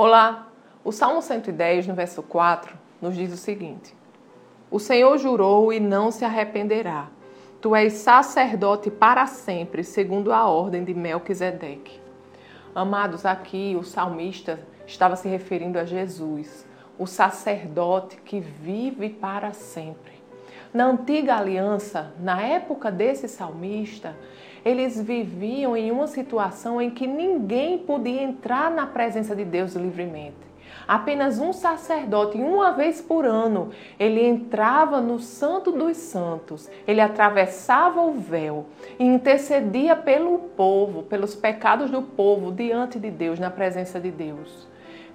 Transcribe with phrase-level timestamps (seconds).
[0.00, 0.46] Olá!
[0.84, 3.92] O Salmo 110, no verso 4, nos diz o seguinte:
[4.70, 7.08] O Senhor jurou e não se arrependerá.
[7.60, 12.00] Tu és sacerdote para sempre, segundo a ordem de Melquisedeque.
[12.72, 16.64] Amados, aqui o salmista estava se referindo a Jesus,
[16.96, 20.17] o sacerdote que vive para sempre.
[20.72, 24.14] Na antiga aliança, na época desse salmista,
[24.64, 30.48] eles viviam em uma situação em que ninguém podia entrar na presença de Deus livremente.
[30.86, 38.00] Apenas um sacerdote, uma vez por ano, ele entrava no Santo dos Santos, ele atravessava
[38.00, 38.66] o véu
[38.98, 44.66] e intercedia pelo povo, pelos pecados do povo diante de Deus, na presença de Deus.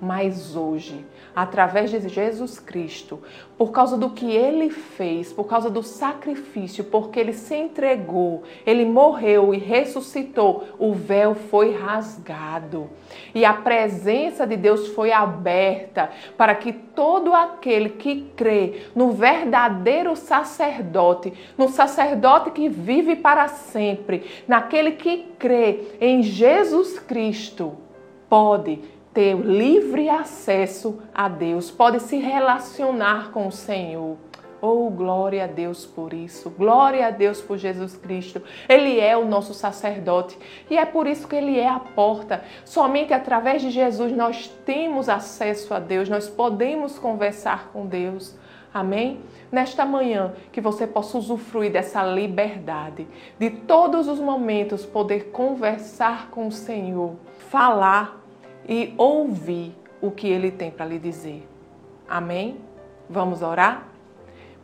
[0.01, 3.21] Mas hoje, através de Jesus Cristo,
[3.57, 8.85] por causa do que ele fez, por causa do sacrifício, porque ele se entregou, ele
[8.85, 12.89] morreu e ressuscitou, o véu foi rasgado.
[13.33, 20.15] E a presença de Deus foi aberta para que todo aquele que crê no verdadeiro
[20.15, 27.77] sacerdote, no sacerdote que vive para sempre, naquele que crê em Jesus Cristo,
[28.29, 28.79] pode
[29.13, 34.17] ter livre acesso a Deus, pode se relacionar com o Senhor.
[34.65, 36.49] Oh, glória a Deus por isso.
[36.49, 38.41] Glória a Deus por Jesus Cristo.
[38.69, 40.37] Ele é o nosso sacerdote
[40.69, 42.45] e é por isso que ele é a porta.
[42.63, 48.37] Somente através de Jesus nós temos acesso a Deus, nós podemos conversar com Deus.
[48.73, 49.19] Amém?
[49.51, 53.05] Nesta manhã, que você possa usufruir dessa liberdade,
[53.37, 57.15] de todos os momentos poder conversar com o Senhor,
[57.49, 58.22] falar
[58.67, 61.47] e ouvir o que ele tem para lhe dizer.
[62.07, 62.57] Amém?
[63.09, 63.92] Vamos orar?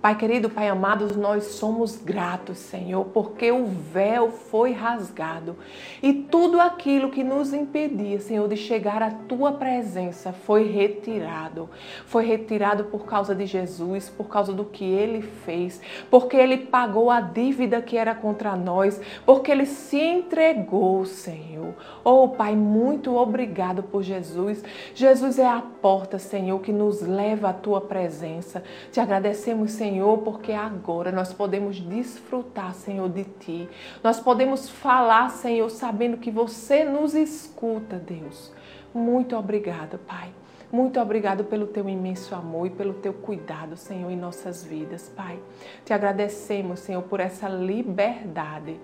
[0.01, 5.57] Pai querido, Pai amado, nós somos gratos, Senhor, porque o véu foi rasgado
[6.01, 11.69] e tudo aquilo que nos impedia, Senhor, de chegar à tua presença foi retirado.
[12.05, 17.11] Foi retirado por causa de Jesus, por causa do que ele fez, porque ele pagou
[17.11, 21.73] a dívida que era contra nós, porque ele se entregou, Senhor.
[22.05, 24.63] Oh, Pai, muito obrigado por Jesus.
[24.95, 28.63] Jesus é a porta, Senhor, que nos leva à tua presença.
[28.93, 33.67] Te agradecemos, Senhor Senhor, porque agora nós podemos desfrutar, Senhor, de Ti.
[34.03, 38.53] Nós podemos falar, Senhor, sabendo que você nos escuta, Deus.
[38.93, 40.29] Muito obrigada, Pai.
[40.71, 45.39] Muito obrigado pelo teu imenso amor e pelo teu cuidado, Senhor, em nossas vidas, Pai.
[45.83, 48.79] Te agradecemos, Senhor, por essa liberdade,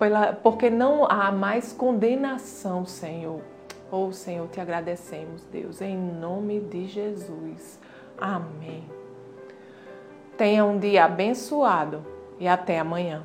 [0.00, 3.40] pela, porque não há mais condenação, Senhor.
[3.88, 7.78] Oh, Senhor, te agradecemos, Deus, em nome de Jesus.
[8.18, 8.99] Amém.
[10.40, 12.02] Tenha um dia abençoado
[12.38, 13.22] e até amanhã.